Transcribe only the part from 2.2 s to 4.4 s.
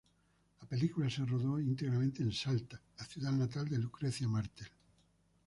en Salta, la ciudad natal de Lucrecia